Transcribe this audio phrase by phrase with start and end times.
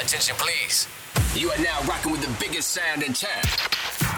[0.00, 0.86] Attention, please.
[1.34, 3.42] You are now rocking with the biggest sound in town.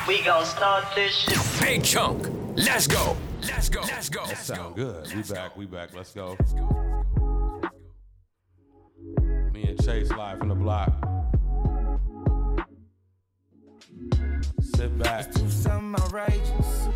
[0.07, 1.39] We gon' start this shit.
[1.61, 2.29] Big Chunk.
[2.55, 3.17] Let's go.
[3.41, 3.81] Let's go.
[3.81, 4.27] Let's go.
[4.27, 5.11] That sound good.
[5.15, 5.57] We back.
[5.57, 5.95] We back.
[5.97, 6.37] Let's go.
[9.55, 10.93] Me and Chase live from the block.
[14.61, 15.33] Sit back.
[15.33, 16.89] do something outrageous.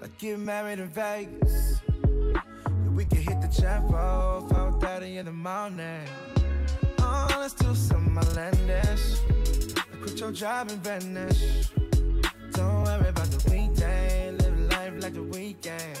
[0.00, 1.82] Like get married in Vegas.
[2.94, 6.08] We can hit the chapel, 4.30 in the morning.
[7.38, 9.20] Let's do something outlandish.
[9.76, 11.68] Like quit your job and vanish.
[12.52, 14.42] Don't worry about the weekend.
[14.42, 15.98] Live life like the weekend.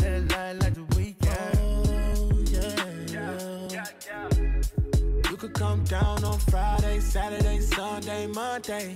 [0.00, 1.58] Live life like the weekend.
[1.60, 2.32] Oh,
[3.70, 3.84] yeah.
[5.30, 8.94] You could come down on Friday, Saturday, Sunday, Monday.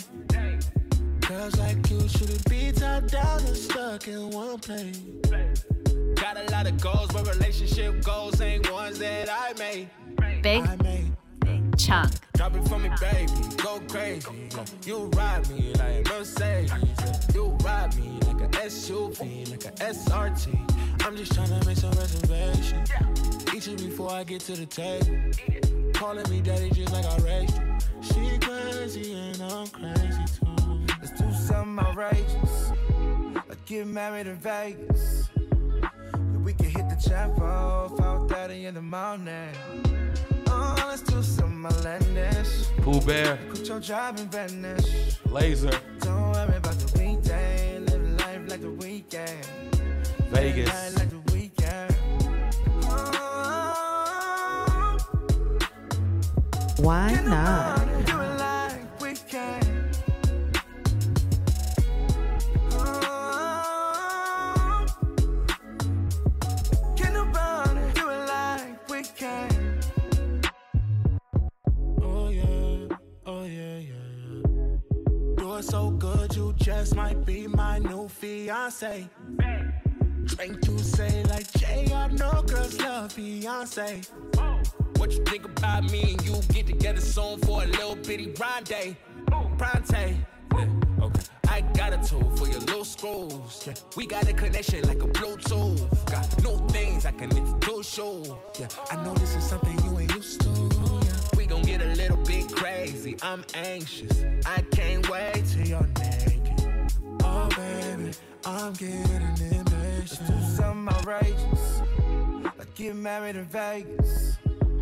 [1.21, 5.01] Girls like you shouldn't be top down and stuck in one place.
[6.17, 9.91] Got a lot of goals, but relationship goals ain't ones that I made.
[10.43, 11.12] Big I made.
[11.77, 12.13] Chunk.
[12.35, 13.33] Drop it for me, baby.
[13.57, 14.49] Go crazy.
[14.85, 16.73] You ride me like a Mercedes.
[17.35, 21.05] You ride me like a SUV, like a SRT.
[21.05, 22.91] I'm just tryna make some reservations.
[23.55, 25.93] Eat you before I get to the table.
[25.93, 27.79] Calling me daddy just like I raised you.
[28.03, 30.87] She crazy and I'm crazy too.
[31.01, 32.73] Let's do something outrageous.
[33.49, 35.29] Like get married in Vegas.
[36.45, 39.55] We can hit the chapel, 4.30 in the morning.
[40.87, 42.67] Let's do something outlandish.
[42.83, 43.39] Poo Bear.
[43.51, 45.17] Quit your job and vanish.
[45.27, 45.75] LAZR.
[46.01, 47.79] Don't worry about the weekday.
[47.79, 49.47] Live life like the weekend.
[50.31, 50.69] Vegas.
[50.69, 51.97] Live life like the weekend.
[52.85, 54.97] Oh,
[56.79, 57.92] Why not?
[75.83, 79.09] So good, you just might be my new fiance.
[80.25, 83.91] Drink you say like Jay, I know girls love Beyonce.
[84.99, 88.95] What you think about me and you get together soon for a little bitty rendezvous?
[89.59, 90.05] Pronte.
[90.57, 91.23] Yeah, okay.
[91.49, 93.65] I got a tool for your little screws.
[93.67, 93.75] Yeah.
[93.97, 95.81] We got a connection like a Bluetooth.
[96.15, 98.39] Got new things I can introduce you.
[98.61, 100.49] Yeah, I know this is something you ain't used to.
[100.49, 101.37] Yeah.
[101.37, 103.17] We gon' get a little bit crazy.
[103.23, 104.25] I'm anxious.
[104.47, 104.82] I can't
[105.13, 106.93] wait till you're naked.
[107.23, 108.11] Oh baby,
[108.47, 109.69] I'm getting impatient.
[110.01, 111.83] Let's do something outrageous.
[112.59, 114.39] Like get married in Vegas.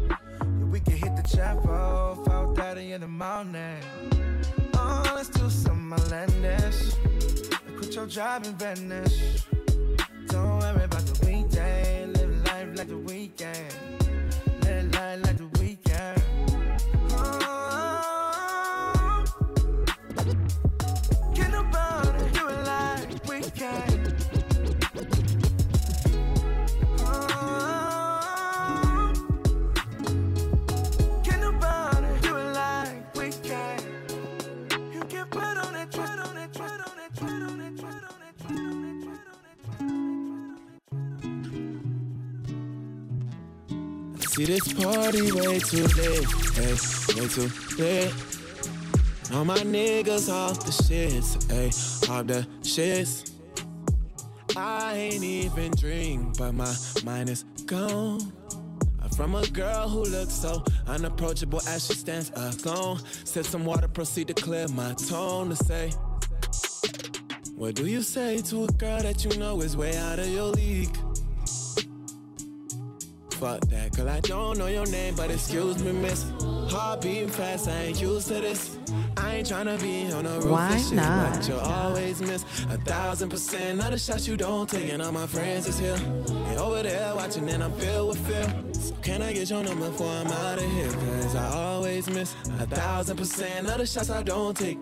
[0.08, 3.82] Yeah, we can hit the chapel, 4.30 in the morning.
[4.74, 6.80] Oh, let's do something outlandish.
[7.50, 9.44] Like quit your job and vanish.
[10.28, 12.06] Don't worry about the weekday.
[12.06, 13.74] Live life like the weekend.
[14.62, 15.49] Live life like the
[44.50, 46.26] this party way too late.
[46.54, 46.74] hey,
[47.14, 48.12] way too late.
[49.32, 51.66] All my niggas off the shits, hey,
[52.12, 53.30] off the shits.
[54.56, 56.74] I ain't even drink, but my
[57.04, 58.32] mind is gone.
[59.14, 62.98] From a girl who looks so unapproachable as she stands alone.
[63.24, 65.92] Sip some water, proceed to clear my tone to say.
[67.54, 70.46] What do you say to a girl that you know is way out of your
[70.46, 70.96] league?
[73.40, 76.26] Fuck that, girl, I don't know your name, but excuse me, miss.
[76.70, 78.76] Heart beating fast, I ain't used to this.
[79.16, 81.36] I ain't tryna be on a roof Why shit, not?
[81.36, 85.12] but you always miss a thousand percent of the shots you don't take, and all
[85.12, 85.94] my friends is here.
[85.94, 88.54] And over there watching, and I'm filled with fear.
[88.74, 90.92] So can I get your number before I'm out of here?
[90.92, 94.78] Cause I always miss a thousand percent of the shots I don't take.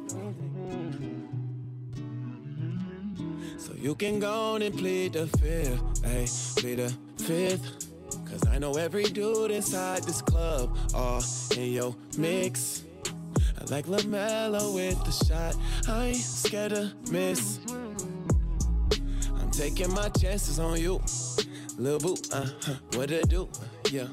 [3.57, 6.27] So you can go on and plead the fifth, hey,
[6.61, 7.88] plead the fifth.
[8.31, 11.23] Cause I know every dude inside this club, all
[11.57, 12.85] in your mix.
[13.61, 15.57] I like LaMelo with the shot,
[15.89, 17.61] I ain't scared to miss.
[19.41, 21.01] I'm taking my chances on you,
[21.77, 23.49] Lil Boo, uh-huh, what it do,
[23.91, 24.07] yeah.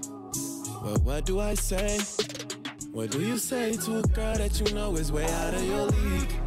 [0.84, 2.00] But what do I say?
[2.92, 5.88] What do you say to a girl that you know is way out of your
[5.88, 6.45] league?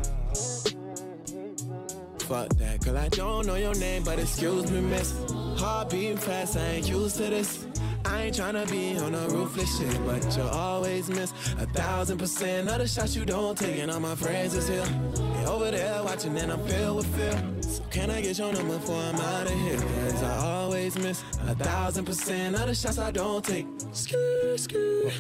[2.28, 5.14] Fuck that, girl, I don't know your name, but excuse me, miss.
[5.56, 7.66] Heart beating fast, I ain't used to this.
[8.04, 12.68] I ain't tryna be on a ruthless shit, but you'll always miss a thousand percent
[12.68, 13.78] of the shots you don't take.
[13.78, 14.84] And all my friends is here.
[14.84, 17.42] They over there watching and I'm filled with fear.
[17.62, 19.78] So can I get your number before I'm out of here?
[19.78, 23.66] Cause I always miss a thousand percent of the shots I don't take.
[23.92, 25.10] Skr.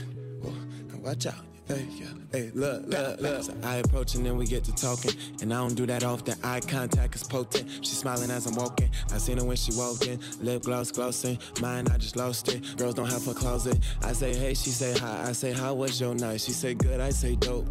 [0.42, 1.57] Whoa, whoa, watch out.
[1.68, 2.06] Hey, yeah.
[2.32, 3.42] Hey, look, look, look.
[3.42, 5.12] So I approach and then we get to talking.
[5.42, 6.34] And I don't do that often.
[6.42, 7.68] Eye contact is potent.
[7.84, 8.88] She's smiling as I'm walking.
[9.12, 10.18] I seen her when she walked in.
[10.40, 11.38] Lip gloss glossing.
[11.60, 12.78] Mine, I just lost it.
[12.78, 13.78] Girls don't have a closet.
[14.02, 15.26] I say, hey, she say hi.
[15.28, 16.40] I say, how was your night?
[16.40, 17.00] She say, good.
[17.00, 17.66] I say, dope.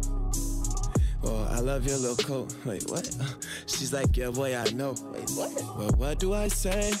[1.20, 2.54] Well, I love your little coat.
[2.64, 3.16] Wait, what?
[3.66, 4.94] She's like, yeah, boy, I know.
[5.12, 5.54] Wait, what?
[5.76, 6.92] Well, what do I say?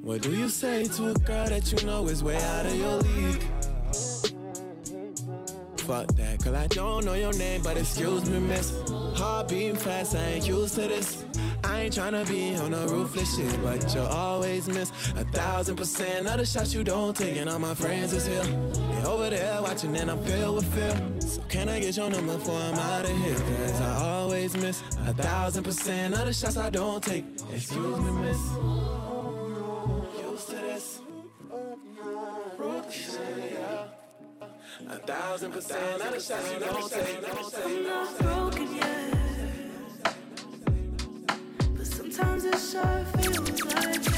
[0.00, 2.96] What do you say to a girl that you know is way out of your
[3.00, 3.44] league?
[5.86, 8.72] Fuck that, cause I don't know your name, but excuse me, miss.
[9.14, 11.24] Heart beating fast, I ain't used to this.
[11.62, 16.26] I ain't tryna be on a ruthless shit, but you'll always miss a thousand percent
[16.26, 17.36] of the shots you don't take.
[17.36, 18.42] And all my friends is here.
[18.42, 21.20] They over there watching, and I'm filled with fear.
[21.20, 23.34] So can I get your number before I'm out of here?
[23.36, 27.24] Cause I always miss a thousand percent of the shots I don't take.
[27.54, 28.40] Excuse me, miss.
[30.20, 31.00] Used to this.
[34.88, 36.60] A thousand percent of the shots you.
[36.60, 37.18] Don't take.
[37.64, 39.14] I'm not broken yet.
[41.76, 44.15] But sometimes it sure feels like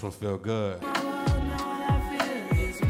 [0.00, 0.80] This one feel good.
[0.80, 2.80] my world now that I feel is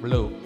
[0.00, 0.45] blue.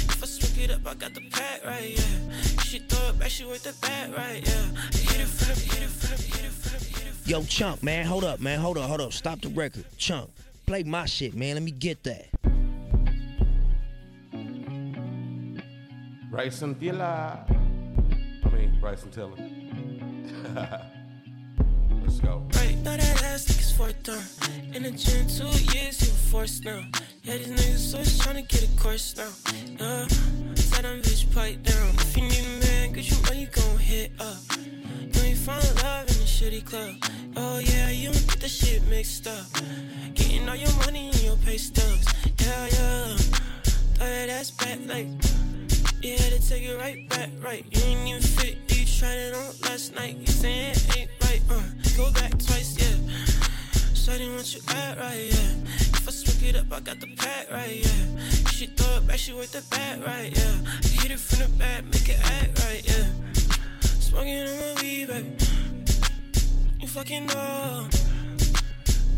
[0.21, 2.61] If I switch it up, I got the pack right, yeah.
[2.61, 4.65] She throw it back, she worth the back right, yeah.
[4.91, 8.05] Hit it from hit it from hit it from hit it from Yo, Chunk, man,
[8.05, 9.13] hold up, man, hold up, hold up.
[9.13, 9.83] Stop the record.
[9.97, 10.29] Chunk,
[10.67, 11.55] play my shit, man.
[11.55, 12.27] Let me get that.
[16.29, 17.03] Bryson Tiller.
[17.03, 19.37] I mean, Bryson Tiller.
[22.03, 22.47] Let's go.
[22.53, 22.77] Right,
[23.81, 24.75] fourth down.
[24.75, 26.83] In the gym, two years, you forced now.
[27.23, 29.31] Yeah, these niggas always tryna get a course now.
[29.79, 30.05] Yeah,
[30.69, 31.89] tell them bitch pipe down.
[31.95, 34.37] If you need a man, cause you know you gon' hit up.
[35.25, 36.93] You find love in the shitty club.
[37.35, 39.47] Oh yeah, you don't get the shit mixed up.
[40.13, 42.05] Getting all your money in your pay stubs.
[42.39, 43.17] Yeah, yeah.
[43.95, 45.07] Throw that ass back like.
[46.03, 47.65] Yeah, to take it right back, right.
[47.71, 50.17] You ain't even fit, you tried it on last night.
[50.17, 51.61] You saying it ain't right, uh.
[51.95, 53.10] Go back twice, yeah.
[54.01, 55.53] Shawty want you act right, yeah.
[55.77, 58.19] If I switch it up, I got the pack right, yeah.
[58.49, 60.55] She throw it back, she worth the back right, yeah.
[60.65, 63.05] I Hit it from the back, make it act right, yeah.
[63.99, 65.35] Smoking on my weed, baby.
[66.79, 67.87] You fucking know.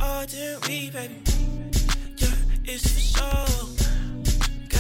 [0.02, 1.16] Oh, damn weed, baby.
[2.18, 2.36] Yeah,
[2.66, 3.83] it's for sure.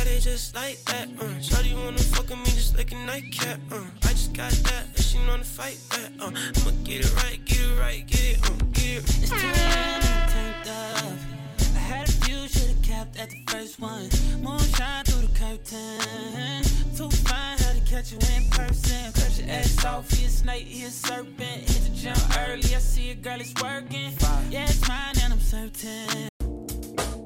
[0.04, 1.24] Got it just like that, uh.
[1.40, 3.86] Shawty wanna fuck with me just like a nightcap, uh.
[4.04, 6.26] I just got that, and she know to fight back, uh.
[6.28, 9.04] I'ma get it right, get it right, get it, uh, get it.
[9.24, 11.16] It's too early, turned up.
[11.58, 14.10] I had a few, should've kept at the first one.
[14.44, 16.64] Moonshine through the curtain.
[16.98, 19.14] Too fine, had to catch you in person.
[19.14, 21.40] Cut your ass off, he a snake, he a serpent.
[21.40, 24.12] Hit the gym early, I see a girl is working.
[24.50, 26.28] Yeah, it's mine, and I'm certain.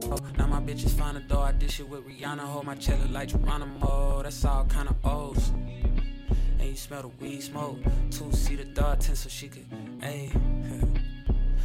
[0.10, 1.44] Oh, now my bitches find a door.
[1.46, 2.40] I dish it with Rihanna.
[2.40, 4.22] Hold my cello like Geronimo.
[4.22, 5.50] That's all kind of O's.
[6.60, 7.78] And you smell the weed smoke.
[8.12, 9.70] Two seater dog tent so she could,
[10.02, 10.30] ayy.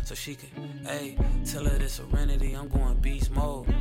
[0.05, 0.51] So she could,
[0.85, 1.17] ayy.
[1.51, 2.55] Tell her this serenity.
[2.55, 3.73] I'm going beast mode.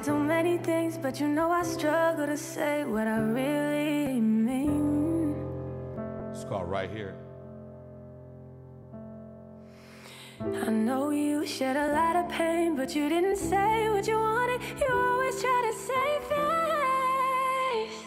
[0.00, 5.34] Said too many things, but you know I struggle to say what I really mean.
[6.30, 7.16] It's called Right Here.
[10.40, 14.60] I know you shed a lot of pain, but you didn't say what you wanted.
[14.80, 18.04] You always try to save face.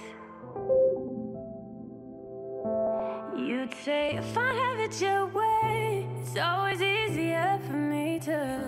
[3.37, 8.59] You'd say, if I have it your way, it's always easier for me to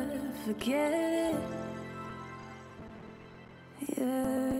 [0.45, 1.64] forget.
[3.97, 4.59] Yeah.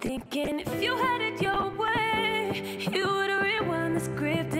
[0.00, 4.54] Thinking if you had it your way, you would have rewind the script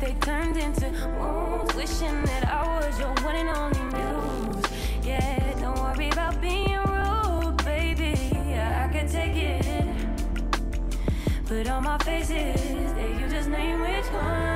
[0.00, 0.86] they turned into
[1.18, 1.74] wounds.
[1.74, 4.64] Wishing that I was your one and only muse.
[5.04, 8.16] Yeah, don't worry about being rude, baby.
[8.48, 9.66] Yeah, I can take it.
[11.46, 12.60] Put on my faces,
[12.96, 14.49] yeah, you just name which one.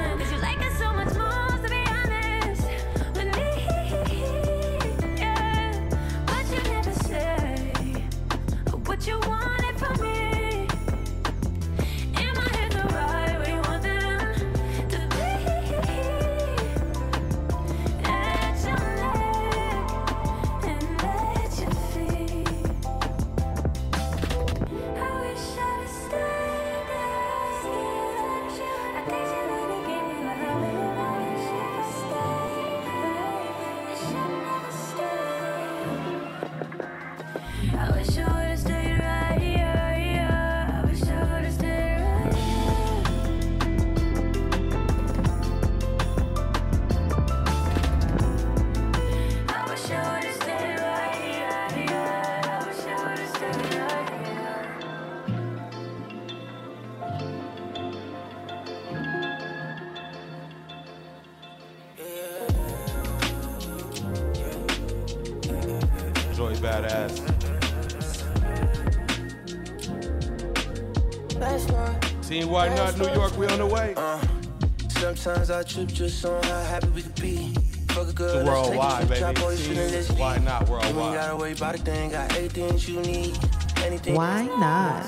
[75.64, 77.54] Trip just on how happy we could be.
[77.88, 79.42] Fuck a girl, It's let's take worldwide, a trip, baby.
[79.42, 80.44] all your shit and let's Team Why leave.
[80.44, 83.38] Not You ain't gotta worry about a thing, got everything you need.
[83.85, 85.04] Anything Why not?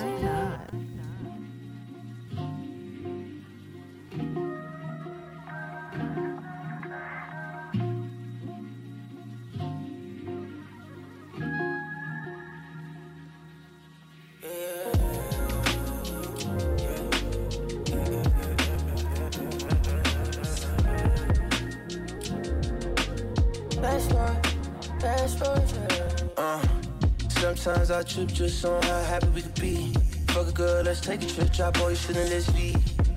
[27.97, 29.91] I trip just on how happy we could be.
[30.29, 32.77] Fuck a girl, let's take a trip, drop all your shit and let's leave.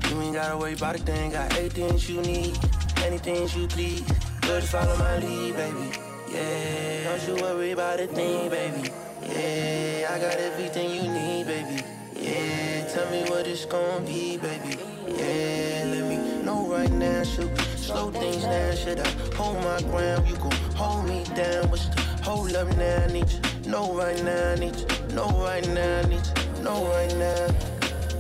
[0.10, 2.58] You ain't gotta worry about a thing, got everything you need,
[3.04, 4.04] anything you please.
[4.40, 5.92] Girl, just follow my lead, baby.
[6.32, 8.90] Yeah, don't you worry about a thing, baby.
[9.24, 11.84] Yeah, I got everything you need, baby.
[12.16, 14.78] Yeah, tell me what it's gonna be, baby.
[15.10, 18.78] Yeah, let me know right now, should we slow things down?
[18.78, 20.26] Should I hold my ground?
[20.26, 21.70] You gon' hold me down?
[21.70, 23.04] What's the hold up now?
[23.04, 26.64] I need you, know right now, I need you, know right now, I need you,
[26.64, 27.48] know right now.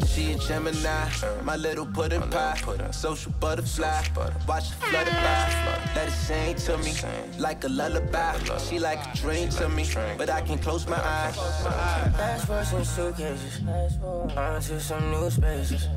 [0.05, 1.09] She a Gemini,
[1.43, 2.57] my little pudding pie,
[2.91, 4.03] social butterfly.
[4.47, 6.93] Watch it flutter by, let it sing to me
[7.39, 8.37] like a lullaby.
[8.57, 9.85] She like a dream to me,
[10.17, 11.35] but I can close my eyes.
[11.35, 13.61] Fast forward some suitcases,
[14.35, 15.87] on to some new spaces.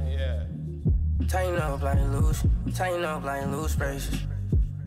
[1.29, 2.45] Tighten up like loose,
[2.75, 4.19] tighten up like loose braces.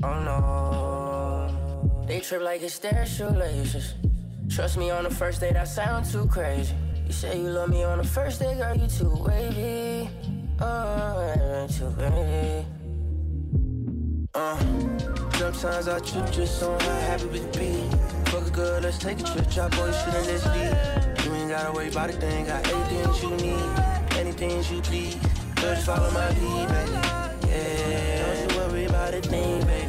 [0.04, 3.96] Oh no, they trip like it's their shoelaces.
[4.50, 6.74] Trust me on the first date, I sound too crazy.
[7.06, 10.10] You say you love me on the first day, girl, you too wavy.
[10.60, 12.66] Oh, too wavy.
[14.34, 14.58] Uh,
[15.38, 17.90] sometimes I trip just on how happy we be.
[18.26, 21.26] Fuck a girl, let's take a trip, drop your shit and let's leave.
[21.26, 25.18] You ain't gotta worry about a thing, got everything you need, anything you please.
[25.56, 26.92] Just follow my lead, baby.
[27.50, 29.85] Yeah, don't you worry about a thing, baby.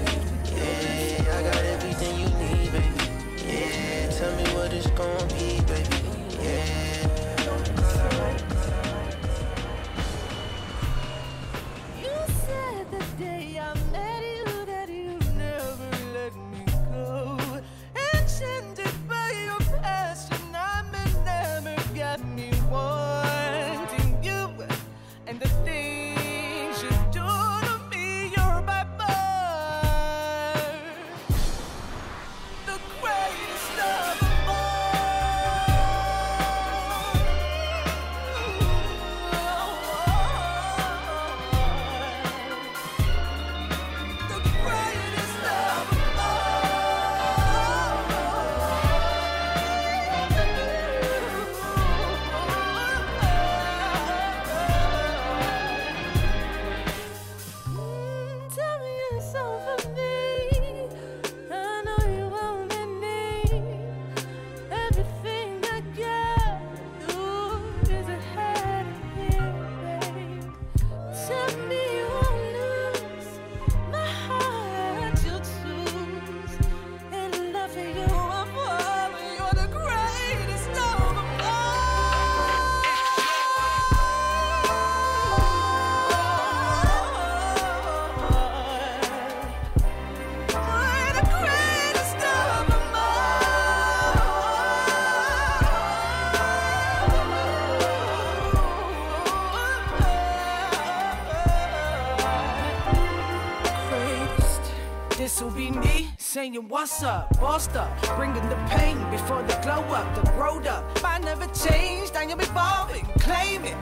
[106.53, 110.85] Saying what's up, bossed up, bringing the pain before the glow up, the road up.
[111.05, 113.76] I never changed, I am evolving, claiming.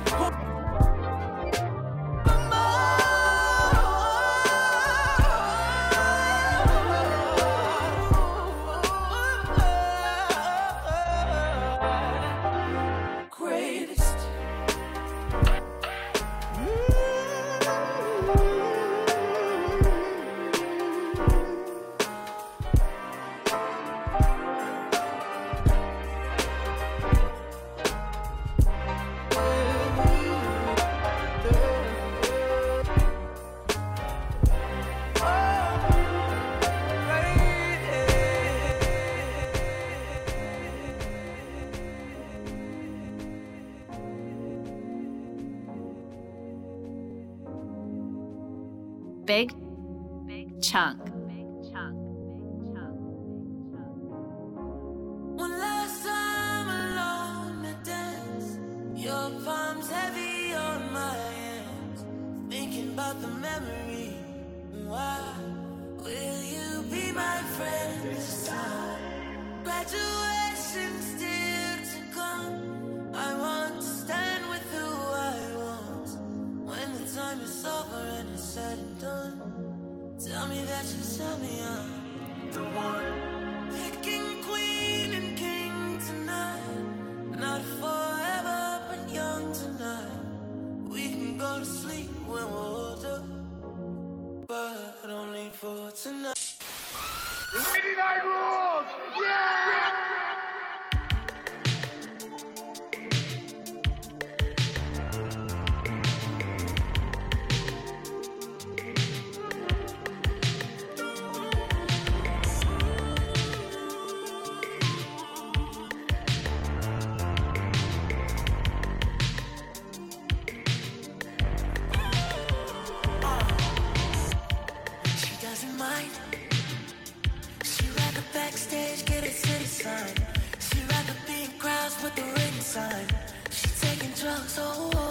[132.75, 133.07] Written sign.
[133.51, 135.04] She taking drugs, oh,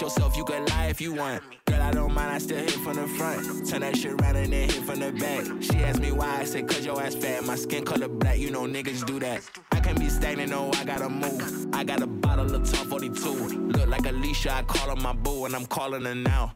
[0.00, 0.36] Yourself.
[0.36, 1.42] You can lie if you want.
[1.64, 2.30] Girl, I don't mind.
[2.30, 3.66] I still hit from the front.
[3.66, 5.44] Turn that shit around and then hit from the back.
[5.62, 6.40] She asked me why.
[6.40, 7.44] I said, cause your ass fat.
[7.44, 8.38] My skin color black.
[8.38, 9.42] You know niggas do that.
[9.72, 10.50] I can't be stagnant.
[10.50, 11.68] No, I gotta move.
[11.72, 13.30] I got a bottle of top 42.
[13.30, 14.52] Look like Alicia.
[14.52, 16.52] I call her my boo and I'm calling her now.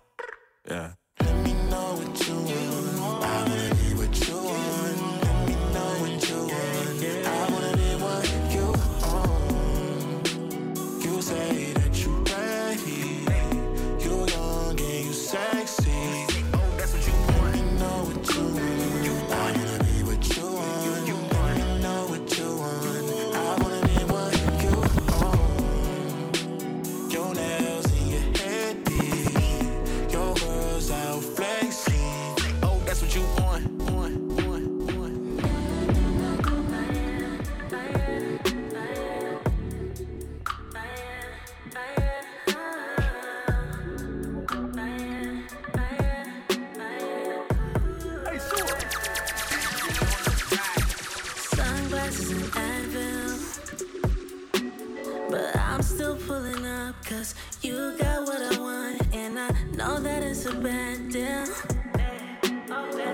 [55.80, 60.44] I'm still pulling up, cause you got what I want, and I know that it's
[60.44, 61.46] a bad deal.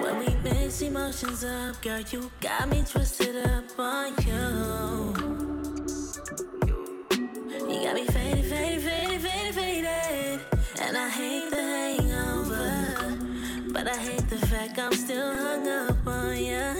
[0.02, 5.14] When we mix emotions up, girl, you got me twisted up on you.
[7.72, 10.40] You got me faded, faded, faded, faded, faded.
[10.80, 12.82] And I hate the hangover.
[13.72, 16.74] But I hate the fact I'm still hung up on ya.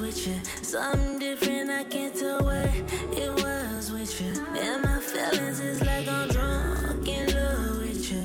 [0.00, 0.34] With you.
[0.62, 2.70] Something different, I can't tell what
[3.16, 4.32] it was with you.
[4.56, 8.22] And my feelings is like I'm drunk in love with you.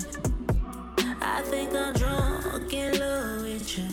[1.21, 3.87] I think I'm drunk in love with you.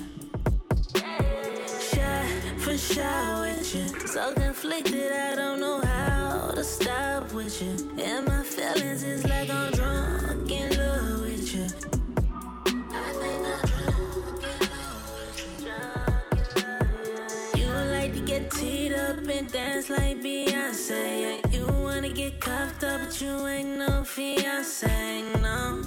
[1.91, 2.27] Shot
[2.59, 4.09] for shot with you.
[4.09, 7.75] So conflicted, I don't know how to stop with you.
[8.03, 9.98] And my feelings is like I'm drunk
[19.91, 21.43] like Beyonce.
[21.43, 25.81] Yeah, you wanna get cuffed up, but you ain't no fiance, no.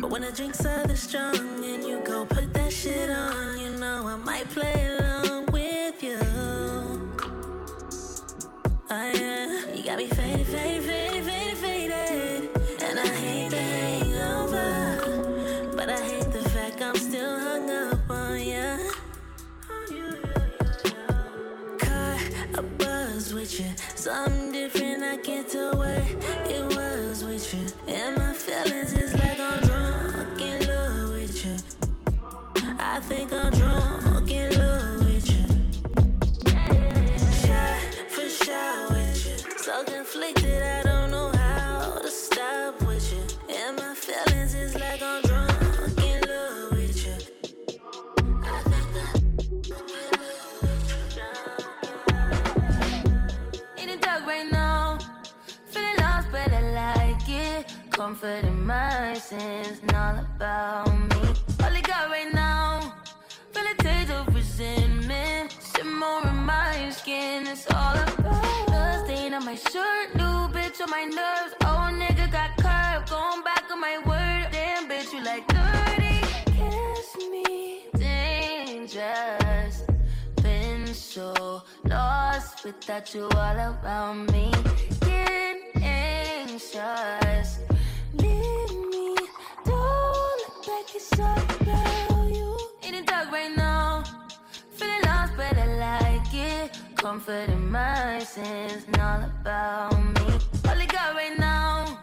[0.00, 3.70] But when the drinks are this strong and you go put that shit on, you
[3.78, 6.18] know I might play along with you.
[8.90, 12.82] Oh yeah, you got me faded, faded, faded, faded, faded.
[12.82, 13.33] And I hate
[23.24, 26.02] buzz with you, something different, I can't tell what
[26.50, 27.94] it was with you.
[27.94, 31.56] And my feelings is like I'm drunk in love with you.
[32.78, 33.63] I think I'm drunk
[57.96, 61.28] Comfort in my sins, and all about me.
[61.62, 62.92] All I got right now,
[63.52, 65.56] feel a taste of resentment.
[65.76, 70.12] Shimmer in my skin, it's all about the stain on my shirt.
[70.16, 71.54] New bitch on my nerves.
[71.60, 74.48] Oh, nigga got curved, going back on my word.
[74.50, 76.20] Damn, bitch, you like dirty.
[76.56, 79.84] Kiss me, dangerous
[80.42, 84.52] been so lost without you all around me.
[85.00, 87.60] Getting anxious.
[97.04, 100.32] Comfort in my sins all about me.
[100.66, 102.00] All I got right now.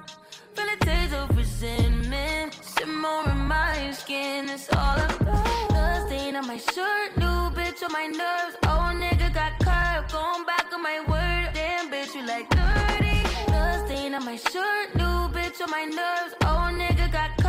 [0.58, 2.58] A taste of resentment.
[2.78, 7.18] Shimmer in my skin, it's all about the stain on my shirt.
[7.18, 8.56] New bitch on my nerves.
[8.64, 10.14] Oh, nigga got curved.
[10.14, 11.54] Going back on my word.
[11.56, 13.24] Damn, bitch, you like dirty.
[13.48, 14.96] The stain on my shirt.
[14.96, 16.36] New bitch on my nerves.
[16.44, 17.41] Oh, nigga got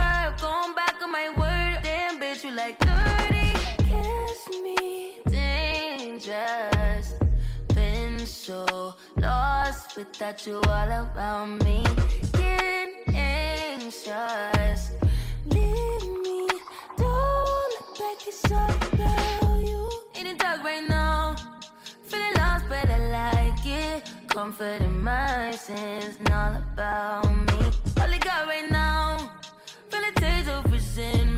[6.43, 7.15] just
[7.75, 11.85] been so lost without you all around me.
[12.33, 14.93] Getting anxious.
[15.47, 16.49] Leave me,
[16.97, 19.89] don't look back, it's all about you.
[20.19, 21.37] In the dark right now,
[22.03, 24.11] feeling lost, but I like it.
[24.29, 27.61] Comfort in my sins, all about me.
[28.01, 29.31] All I got right now,
[29.91, 31.32] feeling tears of resentment.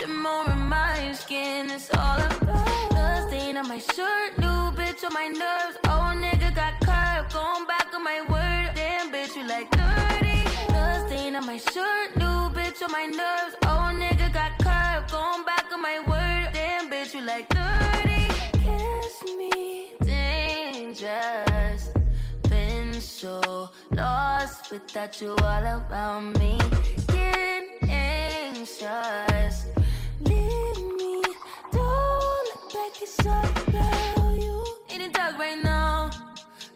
[0.00, 4.38] Some more of my skin, it's all about the stain on my shirt.
[4.38, 5.76] New bitch on my nerves.
[5.88, 8.74] Old nigga got curved, going back on my word.
[8.74, 10.44] Damn bitch, you like 30.
[10.68, 12.16] The stain on my shirt.
[12.16, 13.56] New bitch on my nerves.
[13.66, 16.52] Old nigga got curved, going back on my word.
[16.52, 18.28] Damn bitch, you like 30.
[18.64, 21.90] Kiss me, dangerous.
[22.48, 26.58] Been so lost without you all around me.
[27.08, 29.66] Getting anxious.
[33.00, 33.30] It's so
[33.70, 36.10] girl, you need a dog right now.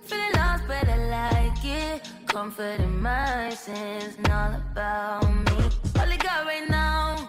[0.03, 2.09] Feeling lost, but I like it.
[2.29, 5.65] Comfort in my sins, all about me.
[5.99, 7.29] All I got right now,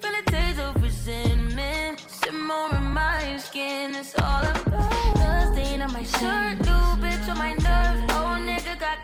[0.00, 2.00] feeling days of resentment.
[2.08, 5.14] Simmer in my skin, it's all about.
[5.14, 8.02] Blood on my shirt, new bitch on my nerves.
[8.14, 9.03] Oh, nigga got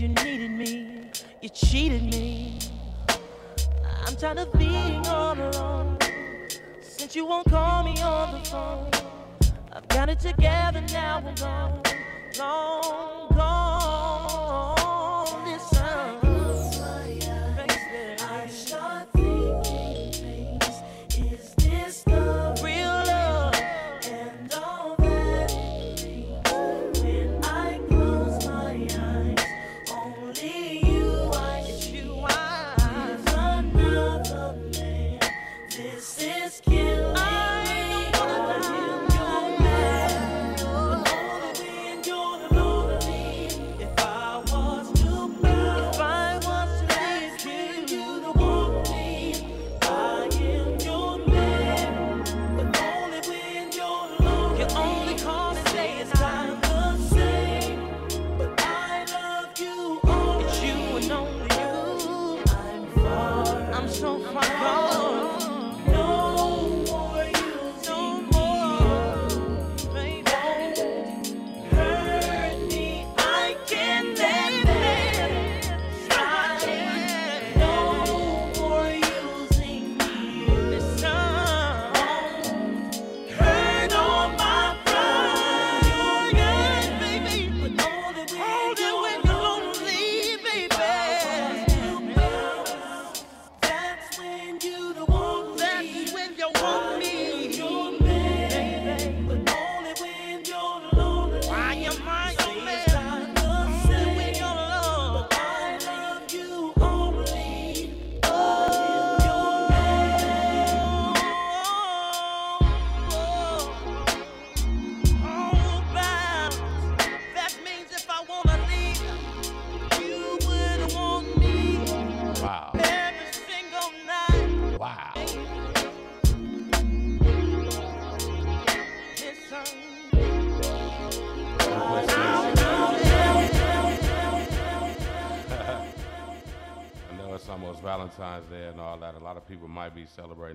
[0.00, 2.58] you needed me, you cheated me.
[4.06, 5.98] I'm tired of being all alone.
[6.80, 8.90] Since you won't call me on the phone,
[9.72, 11.82] I've got it together now alone.
[12.38, 13.25] Long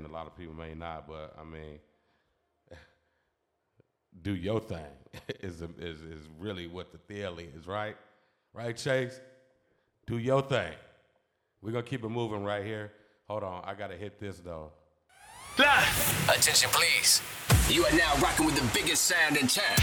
[0.04, 1.80] be celebrating, a lot of people may not, but I mean,
[4.22, 4.80] do your thing
[5.42, 7.96] is, is, is really what the deal is, right?
[8.54, 9.20] Right, Chase?
[10.08, 10.74] Do your thing.
[11.62, 12.92] We're going to keep it moving right here.
[13.30, 14.72] Hold on, I got to hit this though.
[15.58, 17.22] Attention, please.
[17.70, 19.78] You are now rocking with the biggest sound in town.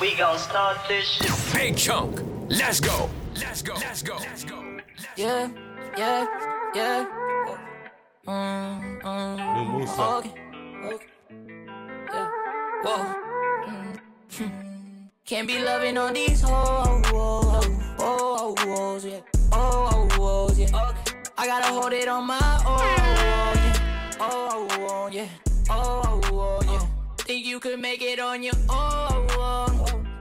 [0.00, 1.54] We gonna start this shit.
[1.54, 2.20] Big Chunk.
[2.48, 3.10] Let's go.
[3.36, 3.74] Let's go.
[3.74, 4.16] Let's go.
[4.16, 4.80] Let's go.
[5.16, 5.50] Yeah,
[5.96, 6.26] yeah,
[6.74, 7.21] yeah.
[8.26, 10.02] Mm, mm, Musa.
[10.02, 10.30] okay,
[10.86, 11.06] okay.
[12.12, 12.28] Yeah.
[12.84, 13.14] Whoa.
[13.66, 13.98] Mm,
[14.30, 14.48] hmm.
[15.26, 17.66] Can't be loving on these hoes, hoes,
[17.98, 19.20] hoes, hoes, yeah.
[19.52, 20.66] Oh, oh, oh, yeah.
[20.66, 21.18] Okay.
[21.36, 24.16] I gotta hold it on my own, yeah.
[24.20, 25.26] Oh, oh, oh, yeah.
[25.68, 26.86] Oh, oh, oh, yeah.
[27.18, 29.66] Think you could make it on your own, oh,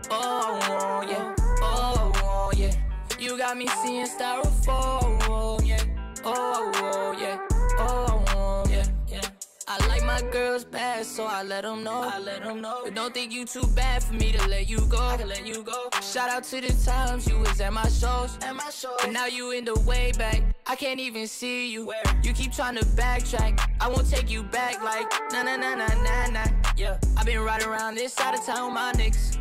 [0.09, 1.35] oh, oh, yeah.
[1.61, 2.73] Oh, oh, yeah.
[3.19, 5.83] You got me seeing styrofoam, yeah.
[6.25, 7.37] Oh, oh, yeah.
[7.81, 9.21] Oh, oh, yeah, yeah.
[9.67, 12.01] I like my girls bad, so I let them know.
[12.01, 12.81] I let them know.
[12.83, 14.97] But don't think you too bad for me to let you go.
[14.99, 15.89] I can let you go.
[16.01, 18.37] Shout out to the times you was at my shows.
[18.41, 18.97] At my shows.
[18.99, 20.41] But now you in the way back.
[20.67, 21.85] I can't even see you.
[21.85, 22.03] Where?
[22.23, 23.59] You keep trying to backtrack.
[23.79, 26.45] I won't take you back like na na na na na na.
[26.75, 26.97] Yeah.
[27.17, 29.37] i been riding around this side of town with my niggas.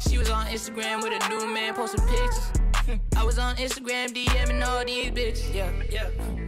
[0.00, 2.52] She was on Instagram with a new man posting pictures.
[3.16, 5.54] I was on Instagram DMing all these bitches.
[5.54, 6.47] Yeah, yeah.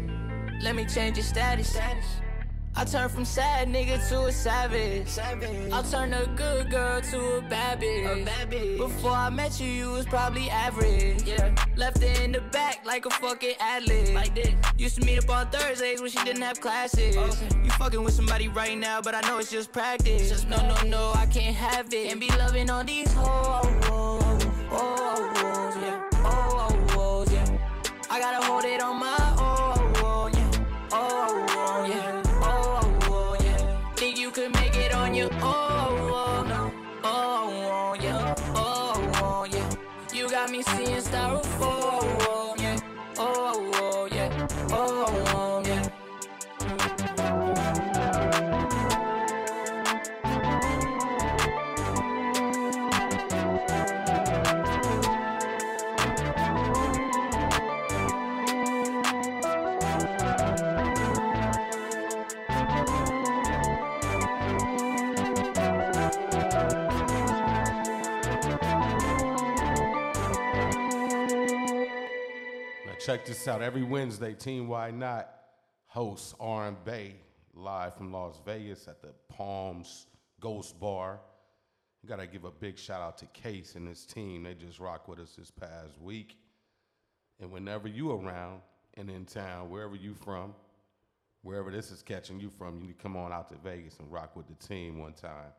[0.63, 1.79] Let me change your status.
[2.77, 5.19] I turn from sad nigga to a savage.
[5.73, 8.77] I'll turn a good girl to a bad bitch.
[8.77, 11.23] Before I met you, you was probably average.
[11.23, 11.55] Yeah.
[11.77, 14.15] Left it in the back like a fucking athlete.
[14.15, 14.55] Like this.
[14.77, 17.17] Used to meet up on Thursdays when she didn't have classes.
[17.19, 17.31] Oh.
[17.65, 20.29] You fucking with somebody right now, but I know it's just practice.
[20.29, 22.13] Just no, no, no, I can't have it.
[22.13, 23.27] And be loving on these hoes.
[23.27, 24.39] Oh,
[24.71, 26.09] oh, oh, yeah.
[26.25, 27.59] Oh, oh, oh, yeah.
[28.11, 29.30] I gotta hold it on my
[73.11, 73.61] check this out.
[73.61, 75.29] Every Wednesday, Team Why Not
[75.87, 77.17] hosts R&B
[77.55, 80.07] live from Las Vegas at the Palms
[80.39, 81.19] Ghost Bar.
[82.05, 84.45] You gotta give a big shout out to Case and his team.
[84.45, 86.37] They just rocked with us this past week.
[87.41, 88.61] And whenever you around
[88.95, 90.55] and in town, wherever you from,
[91.43, 94.13] wherever this is catching you from, you need to come on out to Vegas and
[94.13, 95.51] rock with the team one time.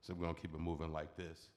[0.00, 1.50] So we're gonna keep it moving like this.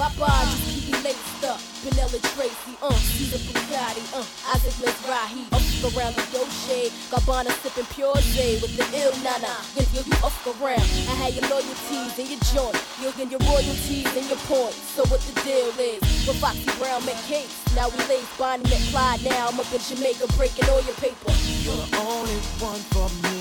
[0.00, 1.60] Papa, just keep me laced up.
[1.84, 4.24] Vanilla Tracy, uh, Caesar Bugatti, uh,
[4.56, 5.44] Isaac Mizrahi.
[5.52, 5.60] Up
[5.92, 9.52] around the shade, Gabbana sipping pure J with the ill nana.
[9.76, 10.88] You, you, you up around.
[11.04, 12.80] I had your loyalties and your joint.
[12.96, 14.80] You'll get your royalties and your points.
[14.96, 16.00] So what the deal is?
[16.24, 17.60] With Foxy Brown cakes.
[17.76, 19.28] Now we lace Bonnie McFly.
[19.28, 21.28] Now I'm up in Jamaica breaking all your paper.
[21.60, 23.36] You're the only one for me.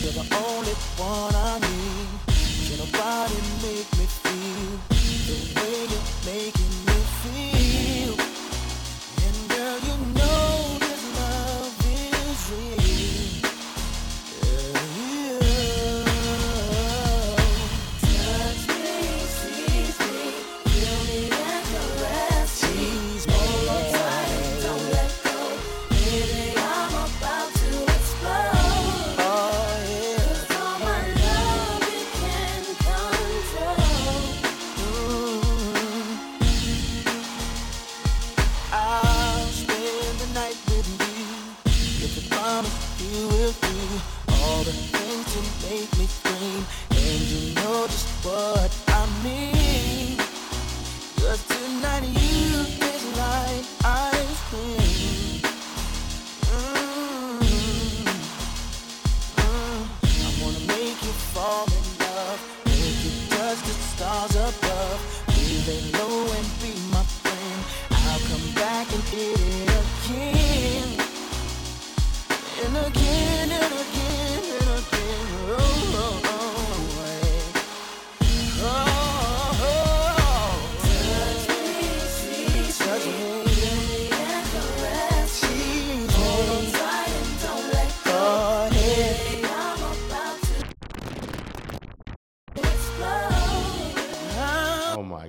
[0.00, 2.32] You're the only one I need.
[2.64, 4.95] Can nobody make me feel
[5.54, 6.75] baby, making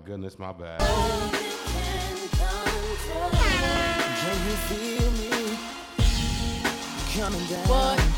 [0.08, 0.80] goodness, my bad.
[4.22, 5.58] Can you feel me
[7.14, 7.68] coming down?
[7.68, 8.16] What?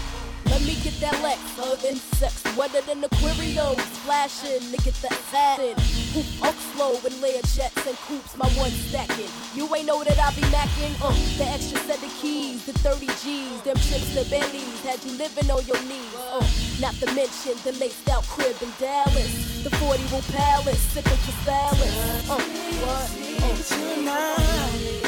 [0.60, 5.72] Let me get that Lex, her insects wetter than Aquarium, splashing to get that satin.
[6.12, 9.32] Hoop up slow and layer jets and coops, my one stacking.
[9.55, 13.07] You ain't know that I be macking, uh, the extra set of keys, the 30
[13.24, 16.43] G's, them trips to Bentley's, had you living on your knees, uh,
[16.82, 21.32] not to mention the laced out crib in Dallas, the 40 room palace, sipping for
[21.47, 22.36] salads, uh,
[22.84, 23.07] what?
[23.47, 24.99] Uh, Tonight.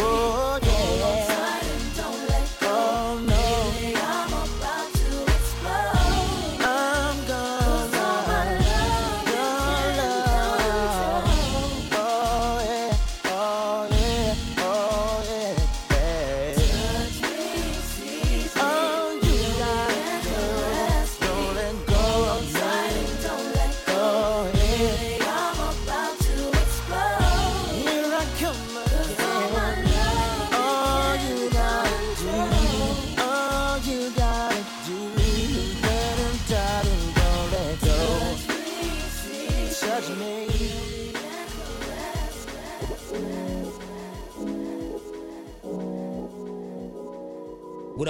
[0.00, 0.77] Oh, yeah.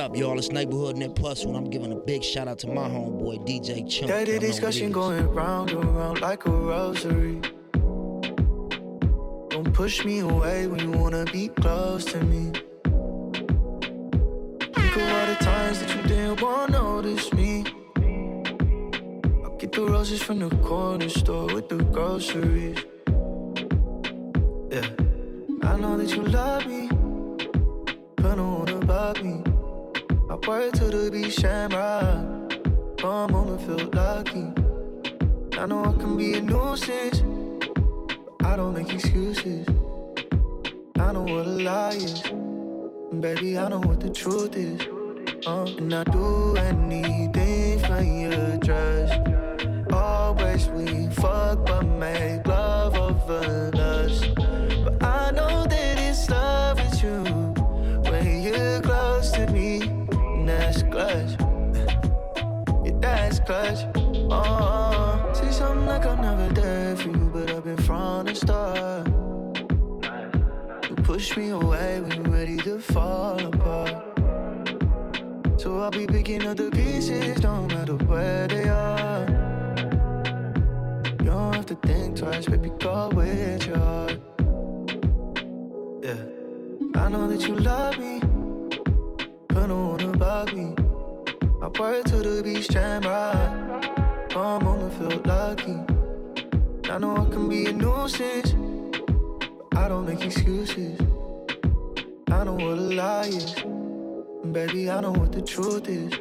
[0.08, 0.38] Up, y'all?
[0.38, 1.56] It's Neighborhood Net Plus One.
[1.56, 4.08] I'm giving a big shout out to my homeboy DJ Chunk.
[4.08, 7.40] Dirty Y'all know what it discussion going round and round like a rosary.
[9.50, 12.52] Don't push me away when you wanna be close to me.
[14.74, 17.64] Think of all the times that you didn't wanna notice me.
[19.44, 22.78] I'll get the roses from the corner store with the groceries.
[24.70, 24.88] Yeah,
[25.68, 26.88] I know that you love me,
[28.16, 29.42] but don't wanna bug me.
[30.30, 32.52] I work to the beach shamrock.
[33.00, 34.52] For a moment, feel lucky.
[35.58, 39.66] I know I can be a nuisance, but I don't make excuses.
[41.00, 44.82] I know what a lie is, and baby, I know what the truth is.
[45.46, 49.14] Uh, and I do anything for your trust.
[49.90, 53.77] Always we fuck, but make love over
[63.48, 63.80] clutch.
[63.94, 65.32] Oh, uh-uh.
[65.32, 69.08] say something like I'm never there for you, but I've been from the start.
[70.88, 73.96] You push me away when you're ready to fall apart.
[75.56, 79.24] So I'll be picking up the pieces, no matter where they are.
[81.20, 84.20] You don't have to think twice, baby, go with your heart.
[86.06, 86.22] Yeah,
[87.02, 88.20] I know that you love me,
[89.48, 90.87] but don't wanna bug me.
[91.68, 94.26] I work to the beach, jam right.
[94.30, 95.76] For a moment, feel lucky.
[96.90, 100.98] I know I can be a nuisance, but I don't make excuses.
[102.30, 106.14] I know what a lie is, and baby, I know what the truth is.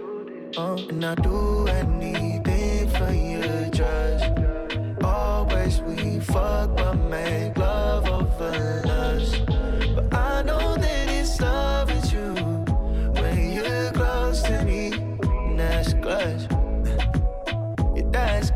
[0.57, 4.25] Uh, and I do anything for your trust.
[5.01, 6.77] Always we fuck,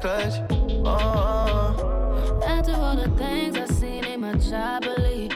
[0.04, 0.92] Oh.
[2.48, 5.32] After all the things I've seen, ain't much I believe.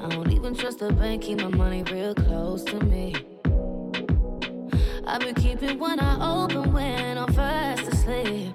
[0.00, 3.14] I don't even trust the bank, keep my money real close to me.
[5.06, 8.52] I've been keeping one eye open when I'm fast asleep.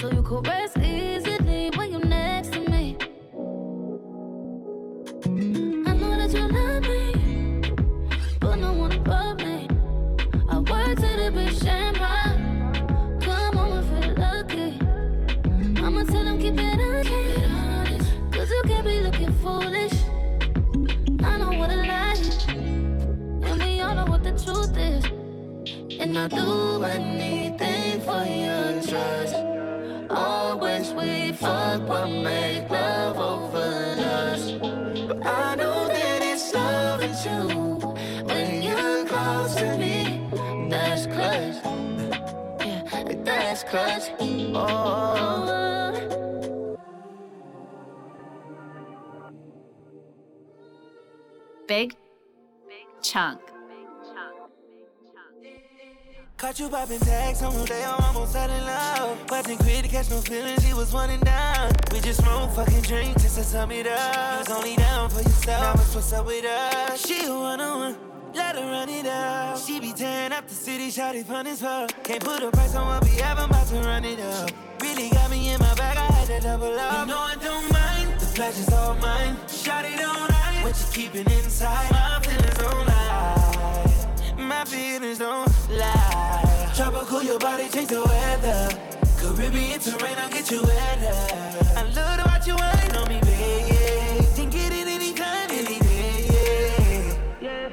[0.00, 0.76] So you could rest
[26.18, 29.36] And I do anything for your trust.
[30.10, 34.58] Always we fuck but make love over lust.
[35.06, 37.76] But I know that it's love with you
[38.26, 40.28] when you're close to me.
[40.68, 41.62] That's clutch.
[42.66, 44.10] Yeah, last clutch.
[44.54, 45.54] Oh.
[51.68, 51.94] Big,
[52.66, 53.47] big chunk.
[56.38, 59.28] Caught you popping tags on day I'm almost out in love.
[59.28, 61.72] Wasn't quick to catch no feelings, he was running down.
[61.90, 64.14] We just smoke fucking drink just to sum it up.
[64.14, 67.04] You was only down for yourself, now it's what's up with us.
[67.04, 67.96] She a one on one,
[68.34, 69.58] let her run it up.
[69.58, 71.90] She be tearing up the city, shout it fun as fuck.
[72.04, 74.52] Can't put a price on what we have, I'm about to run it up.
[74.80, 77.00] Really got me in my bag, I had to double up.
[77.00, 79.36] You know I don't mind, the pleasure's all mine.
[79.48, 81.90] Shout it on night, what you keeping inside?
[81.90, 82.87] My feelings don't lie,
[84.48, 86.72] my feelings don't lie.
[86.74, 88.68] Tropical, your body change the weather.
[89.18, 91.14] Caribbean terrain, I'll get you wetter.
[91.76, 94.26] I love to watch you wine on me, baby.
[94.34, 97.18] Can get it anytime, any day.
[97.40, 97.68] Yeah.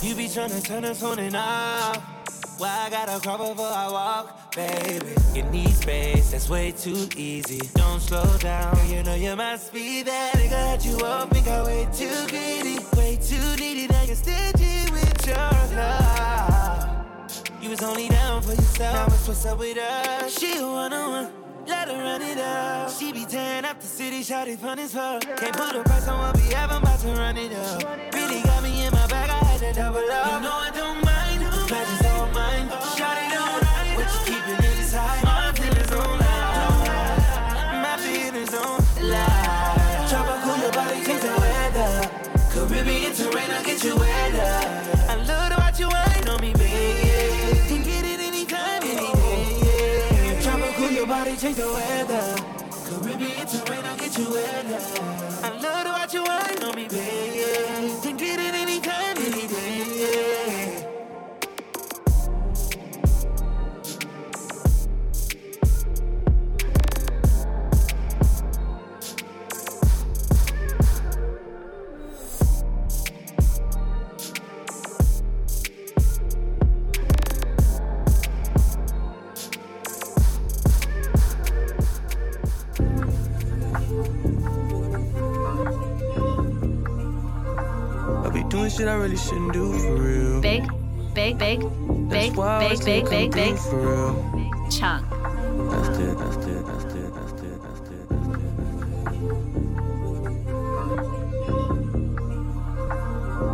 [0.00, 2.17] You be tryna turn us on and off.
[2.58, 5.14] Why I gotta crawl before I walk, baby?
[5.32, 7.60] You need space, that's way too easy.
[7.74, 11.66] Don't slow down, you know you must be that nigga that you up and got
[11.66, 13.86] way too greedy, way too needy.
[13.86, 15.36] Now you're stingy with your
[15.76, 17.08] love.
[17.62, 19.08] You was only down for yourself.
[19.08, 20.36] Now it's what's up with us.
[20.36, 21.32] She one on one.
[21.64, 22.90] Let her run it up.
[22.90, 25.22] She be tearing up the city, shout it fun as fuck.
[25.22, 28.14] Can't put a price on what we have, I'm about to run it up.
[28.14, 30.32] Really got me in my bag, I had to double up.
[30.32, 31.18] You know I don't mind,
[51.58, 52.36] the weather.
[52.86, 54.78] Caribbean terrain, I'll get you wetter.
[55.42, 58.00] I love to watch you wine on me, baby.
[58.00, 59.17] Can get it any day.
[88.78, 90.40] Shit I really shouldn't do for real.
[90.40, 90.62] Big,
[91.12, 94.14] big, big, big, That's why I big, big, big, big, for real.
[94.70, 95.10] chunk.
[95.10, 98.48] That's it, that's it, that's it, that's it, that's it, that's it.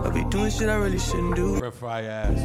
[0.04, 1.58] I be doing shit I really shouldn't do.
[1.58, 2.38] Red fry ass.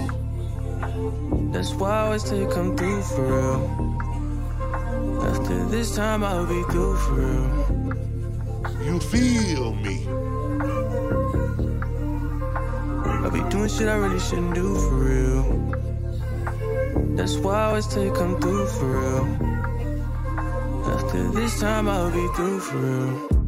[1.52, 3.60] That's why I always take come through for real.
[5.22, 8.86] After this time I'll be through for real.
[8.86, 10.29] You feel me?
[13.22, 15.44] I be doing shit I really shouldn't do for real.
[17.16, 19.26] That's why I always take come through for real.
[20.86, 23.39] After this time I'll be through for real.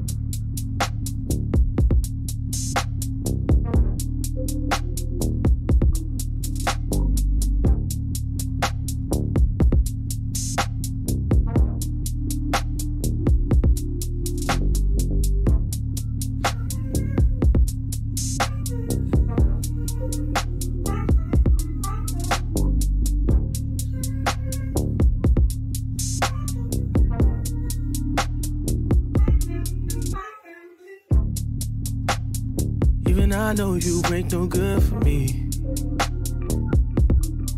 [33.84, 35.50] You ain't no good for me.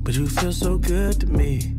[0.03, 1.75] But you feel so good to me.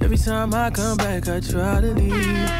[0.00, 2.50] Every time I come back, I try to leave.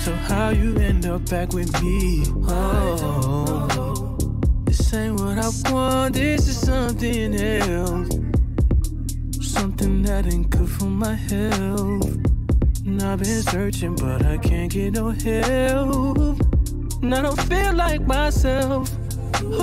[0.00, 2.24] So how you end up back with me?
[2.48, 4.16] Oh,
[4.64, 6.14] this ain't what I want.
[6.14, 8.08] This is something else.
[9.40, 12.04] Something that ain't good for my health.
[12.84, 16.40] And I've been searching, but I can't get no help.
[17.02, 18.97] And I don't feel like myself.
[19.54, 19.56] I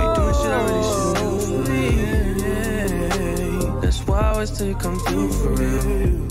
[0.00, 3.80] be doing shit I really shouldn't do for real.
[3.80, 6.26] That's why I always take come through for real.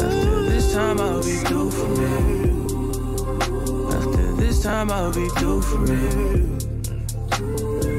[0.00, 2.82] After this time I'll be through for real.
[3.92, 6.58] After this time I'll be through for real.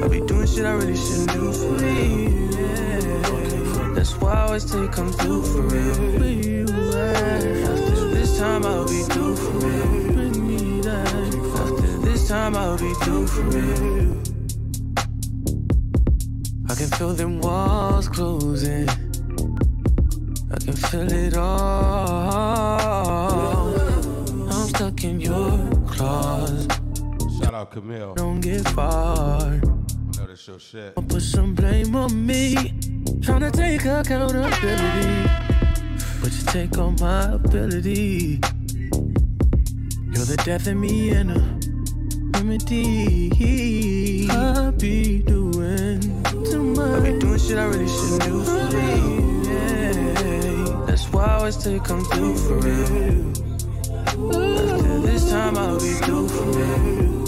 [0.03, 2.51] I be doing shit I really shouldn't do for real.
[3.95, 6.69] That's why I always take come through for real.
[6.95, 10.32] After this time I'll be through for real.
[12.33, 14.17] Time I'll be through for real.
[16.67, 18.89] I can feel them walls closing.
[20.49, 22.79] I can feel it all.
[24.49, 26.67] I'm stuck in your claws.
[27.37, 28.15] Shout out Camille.
[28.15, 29.51] Don't get far.
[29.57, 30.95] Know that's your shit.
[30.95, 32.55] Put some blame on me.
[33.21, 35.29] Tryna take accountability.
[36.19, 38.41] But you take all my ability.
[40.13, 41.52] You're the death in me and a
[42.53, 44.29] remedy.
[44.29, 46.01] I be doing
[46.45, 46.91] too much.
[46.91, 49.49] I be doing shit I really shouldn't do for me.
[49.49, 50.85] Yeah.
[50.85, 53.33] That's why I always take come through for real.
[54.07, 57.23] After this time I'll be through for real.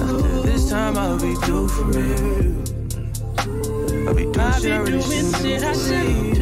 [0.00, 2.52] After this time I'll be through for real.
[4.08, 6.34] I'll be doing I shit I be really shouldn't do for real.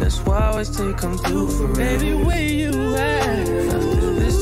[0.00, 1.76] That's why I always take come through for real.
[1.76, 3.91] Baby, where you at?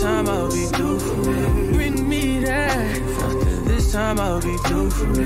[0.01, 1.73] This time I'll be through for real.
[1.75, 3.65] Bring me that.
[3.67, 5.21] This time I'll be for.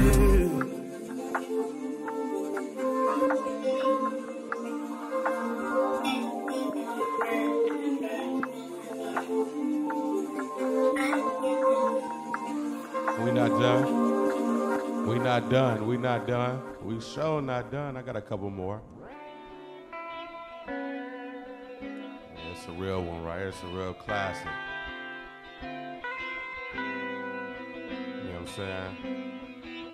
[13.23, 15.07] We not done.
[15.07, 15.87] We not done.
[15.87, 16.63] We not done.
[16.83, 17.97] We sure not done.
[17.97, 18.83] I got a couple more.
[22.67, 23.49] It's a real one right here.
[23.49, 24.49] It's a real classic.
[25.63, 25.69] You
[28.33, 29.93] know what I'm saying?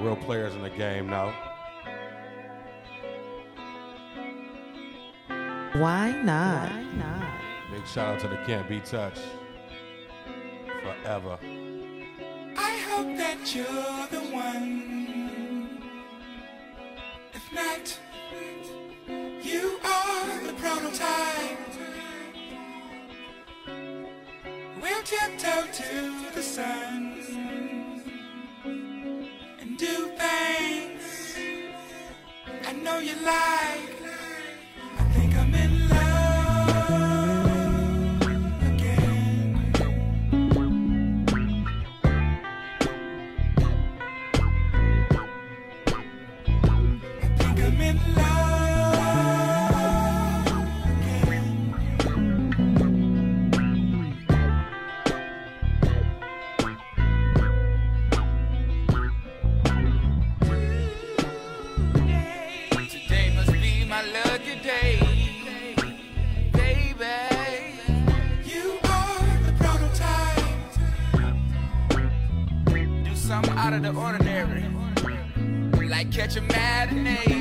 [0.00, 1.34] Real players in the game now.
[5.74, 6.72] Why not?
[7.70, 9.20] Big shout out to the Can't Be Touched.
[10.82, 11.38] Forever.
[12.56, 15.78] I hope that you're the one.
[17.34, 17.98] If not,
[19.60, 21.58] you are the prototype.
[24.80, 25.92] We'll tiptoe to
[26.34, 26.94] the sun
[29.60, 31.36] and do things
[32.68, 33.99] I know you like.
[76.30, 77.39] Catch a matinee,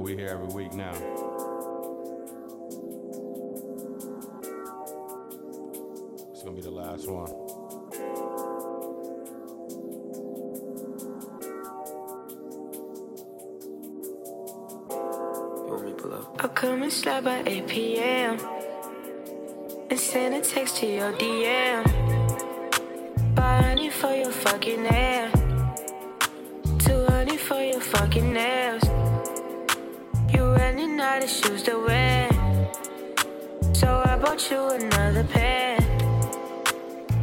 [0.00, 0.92] we here every week now.
[6.30, 7.30] It's gonna be the last one.
[16.38, 18.38] I'll come and slide by 8 p.m.
[19.90, 21.84] and send a text to your DM.
[23.34, 25.30] Buy honey for your fucking hair.
[26.78, 28.59] Two honey for your fucking nails.
[31.20, 32.30] Running shoes to wear.
[33.74, 35.76] So I bought you another pair.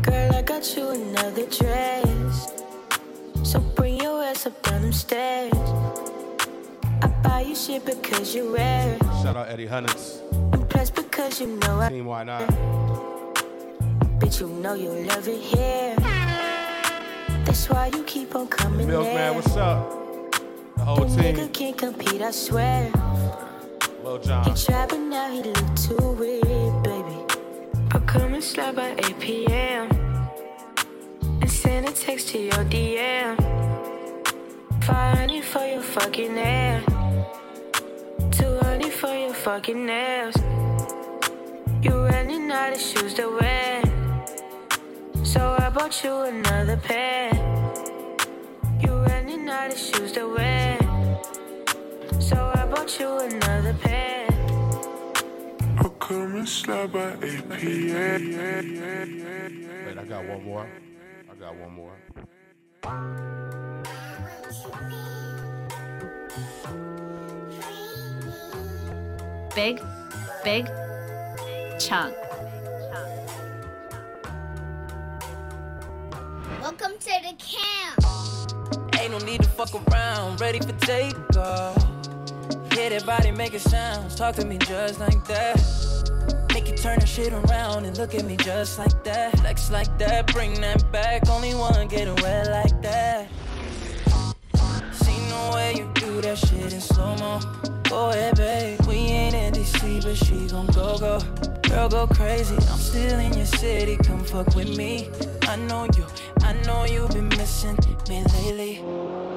[0.04, 2.54] Girl, I got you another dress.
[3.41, 5.52] So bring your ass up down them stairs.
[7.02, 9.00] I buy you shit because you're rare.
[9.24, 10.22] Shout out Eddie Hunnits.
[10.70, 12.48] Plus because you know I Team Why Not?
[14.20, 15.95] Bitch, you know you love it here.
[17.45, 19.34] That's why you keep on coming Milkman, there.
[19.34, 19.89] what's up?
[20.76, 21.36] The whole The team.
[21.36, 22.91] nigga can't compete, I swear.
[24.08, 24.55] Lil He John.
[24.55, 27.18] tried, but now he look too weird, baby.
[27.91, 29.89] I'll come and slide by 8 p.m.
[31.41, 33.36] and send a text to your DM.
[34.84, 36.82] 500 for your fucking hair.
[38.32, 40.36] 200 for your fucking nails.
[41.82, 43.84] You running out of shoes to wear.
[45.24, 47.34] So I bought you another pair.
[48.80, 50.76] You running out of shoes to wear.
[52.88, 54.27] So bought you another pair.
[55.77, 58.38] I'll come and slide by 8 p.m.
[59.85, 60.69] Wait, I got one more.
[61.29, 61.97] I got one more.
[69.53, 69.81] Big,
[70.45, 70.67] big
[71.79, 72.15] chunk.
[76.61, 77.99] Welcome to the camp.
[78.97, 81.97] Ain't no need to fuck around, ready for takeoff.
[82.78, 85.57] Hear that body making sounds, talk to me just like that.
[86.53, 89.36] Make you turn that shit around and look at me just like that.
[89.39, 91.28] Flex like that, bring that back.
[91.28, 93.30] Only one get away like that.
[94.91, 97.39] See no way you do that shit in slow mo.
[97.89, 98.80] Go ahead, babe.
[98.82, 101.19] We ain't in DC, but she gon' go go.
[101.67, 102.57] Girl, go crazy.
[102.57, 103.97] I'm still in your city.
[103.97, 105.09] Come fuck with me.
[105.47, 106.05] I know you.
[106.43, 107.75] I know you've been missing
[108.07, 109.36] me lately.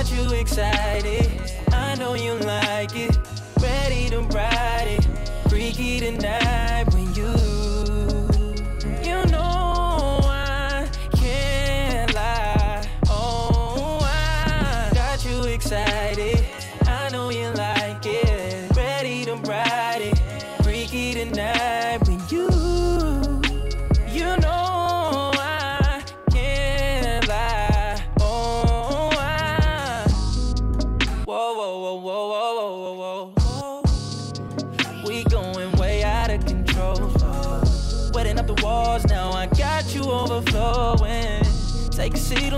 [0.00, 1.30] Got you excited.
[1.72, 3.18] I know you like it.
[3.60, 5.06] Ready to ride it.
[5.50, 7.26] Freaky tonight when you.
[7.26, 7.59] You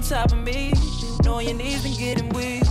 [0.02, 0.72] on top of me.
[1.24, 2.62] Know your knees been getting weak.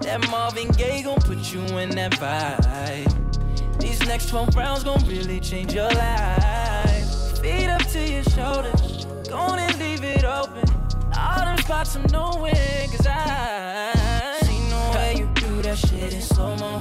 [0.00, 3.80] That Marvin Gaye gon' put you in that vibe.
[3.80, 7.38] These next 12 rounds gon' really change your life.
[7.40, 10.68] Feet up to your shoulders, go on and leave it open.
[11.16, 12.54] All them spots I'm knowing,
[12.90, 16.80] cause I see no way you do that shit in slow mo.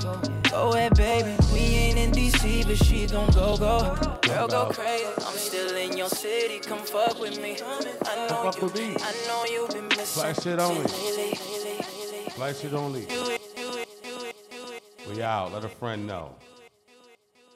[0.49, 1.35] Go ahead, baby.
[1.53, 3.95] We ain't in DC, but she gon' go, go.
[4.23, 5.05] Girl, go crazy.
[5.25, 5.36] I'm
[5.77, 7.57] in your city, come fuck with me.
[7.61, 8.95] I know Fuck you, with me.
[8.99, 10.21] I know you've been missing.
[10.21, 10.85] Black shit only.
[12.35, 13.07] Black shit only.
[15.09, 15.53] We out.
[15.53, 16.35] Let a friend know.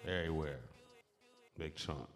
[0.07, 0.59] Everywhere.
[1.57, 2.07] Big chunk.